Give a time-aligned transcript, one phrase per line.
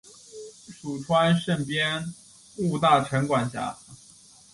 [0.73, 2.11] 属川滇边
[2.57, 3.77] 务大臣管辖。